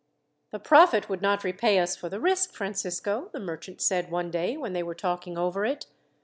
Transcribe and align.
"The 0.49 0.57
profit 0.57 1.09
would 1.09 1.21
not 1.21 1.43
repay 1.43 1.77
us 1.77 1.95
for 1.95 2.09
the 2.09 2.19
risk, 2.19 2.53
Francisco," 2.55 3.29
the 3.33 3.39
merchant 3.39 3.81
said 3.81 4.09
one 4.09 4.31
day 4.31 4.57
when 4.57 4.73
they 4.73 4.81
were 4.81 4.95
talking 4.95 5.37
over 5.37 5.63
it. 5.63 5.85